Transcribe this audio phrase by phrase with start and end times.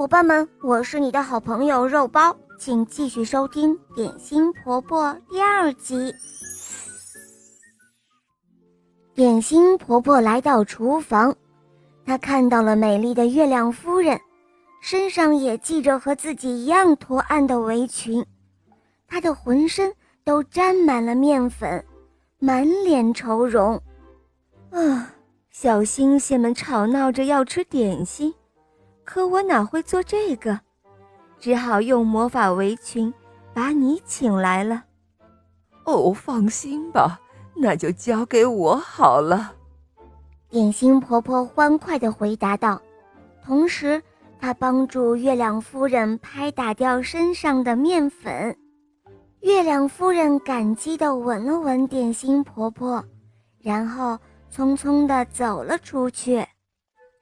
[0.00, 6.10] 伙伴们，我是你的好朋友肉包，请继续收听《点心婆婆》第二集。
[9.12, 11.36] 点心婆婆来到厨房，
[12.06, 14.18] 她看到了美丽的月亮夫人，
[14.80, 18.24] 身上也系着和自己一样图案的围裙，
[19.06, 19.92] 她的浑身
[20.24, 21.84] 都沾满了面粉，
[22.38, 23.74] 满脸愁容。
[24.70, 25.12] 啊，
[25.50, 28.34] 小星星们吵闹着要吃点心。
[29.12, 30.60] 可我哪会做这个？
[31.40, 33.12] 只好用魔法围裙
[33.52, 34.84] 把你请来了。
[35.84, 37.18] 哦，放心吧，
[37.56, 39.52] 那就交给我好了。
[40.48, 42.80] 点心婆婆欢快地回答道，
[43.44, 44.00] 同时
[44.38, 48.56] 她帮助月亮夫人拍打掉身上的面粉。
[49.40, 53.04] 月亮夫人感激地吻了吻点心婆婆，
[53.58, 54.16] 然后
[54.54, 56.46] 匆匆地走了出去。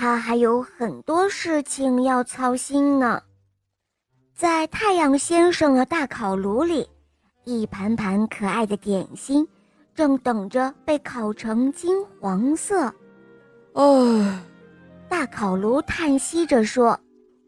[0.00, 3.20] 他还有很多事情要操心呢。
[4.34, 6.88] 在太阳先生的大烤炉里，
[7.44, 9.46] 一盘盘可爱的点心
[9.94, 12.90] 正等着被烤成金黄色。
[13.74, 14.42] 唉，
[15.06, 16.98] 大烤炉叹息着说：“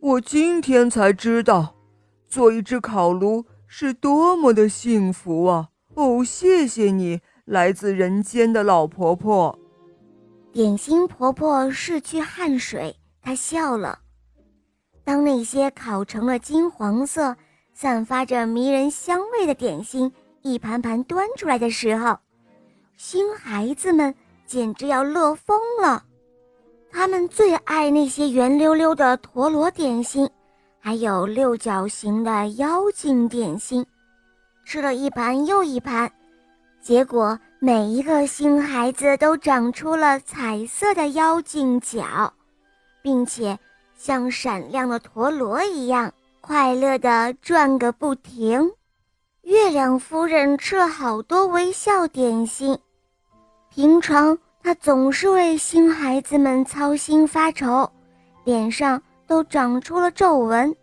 [0.01, 1.75] 我今天才知道，
[2.29, 5.71] 做一只烤炉是多么的幸福啊！
[5.95, 9.59] 哦，谢谢你，来自人间的老婆婆。”
[10.53, 13.99] 点心婆婆拭去汗水，她笑了。
[15.03, 17.35] 当那些烤成了金黄色、
[17.73, 22.19] 散发着迷人香味的点心一盘盘端出来的时候，
[22.99, 24.15] 新孩子们
[24.45, 26.05] 简直要乐疯了。
[26.91, 30.29] 他们最爱那些圆溜溜的陀螺点心，
[30.79, 33.87] 还有六角形的妖精点心，
[34.67, 36.13] 吃了一盘又一盘，
[36.83, 37.39] 结果。
[37.65, 42.35] 每一个新孩子都长出了彩色的妖精角，
[43.03, 43.57] 并且
[43.97, 48.73] 像闪亮的陀螺一样快乐地转个不停。
[49.43, 52.77] 月亮夫人吃了好多微笑点心，
[53.71, 57.89] 平常她总是为新孩子们操心发愁，
[58.43, 60.75] 脸上都长出了皱纹。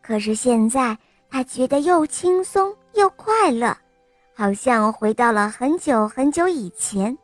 [0.00, 0.96] 可是现在，
[1.28, 3.76] 她觉得又轻松又快乐。
[4.34, 7.16] 好像回到了很久很久以前，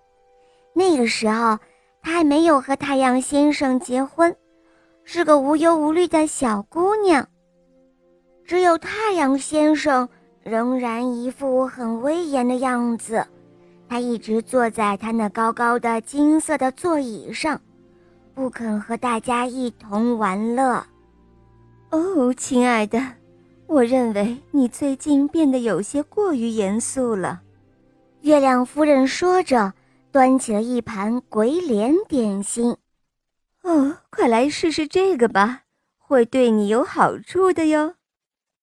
[0.74, 1.58] 那个时候
[2.00, 4.34] 她还没有和太阳先生结婚，
[5.04, 7.26] 是个无忧无虑的小姑娘。
[8.44, 10.08] 只有太阳先生
[10.42, 13.26] 仍然一副很威严的样子，
[13.88, 17.60] 他一直坐在他那高高的金色的座椅上，
[18.34, 20.84] 不肯和大家一同玩乐。
[21.90, 23.19] 哦，亲爱的。
[23.70, 27.40] 我认为你最近变得有些过于严肃了，
[28.22, 29.74] 月亮夫人说着，
[30.10, 32.76] 端起了一盘鬼脸点心。
[33.62, 35.62] 哦，快来试试这个吧，
[35.98, 37.94] 会对你有好处的哟。